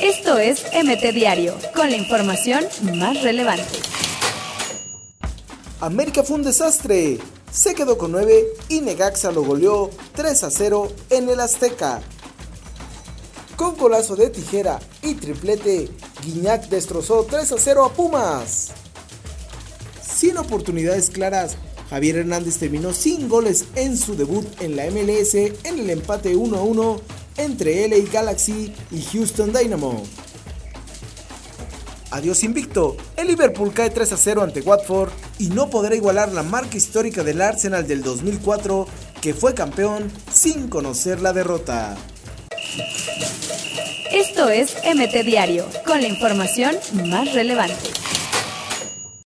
[0.00, 3.64] Esto es MT Diario, con la información más relevante.
[5.80, 7.18] América fue un desastre.
[7.52, 12.00] Se quedó con 9 y Negaxa lo goleó 3 a 0 en el Azteca.
[13.56, 15.88] Con golazo de tijera y triplete,
[16.22, 18.72] Guiñac destrozó 3 a 0 a Pumas.
[20.02, 21.56] Sin oportunidades claras,
[21.88, 26.56] Javier Hernández terminó sin goles en su debut en la MLS en el empate 1
[26.56, 27.00] a 1
[27.36, 30.02] entre LA Galaxy y Houston Dynamo.
[32.10, 36.42] Adiós invicto, el Liverpool cae 3 a 0 ante Watford y no podrá igualar la
[36.42, 38.86] marca histórica del Arsenal del 2004
[39.20, 41.96] que fue campeón sin conocer la derrota.
[44.12, 47.74] Esto es MT Diario, con la información más relevante.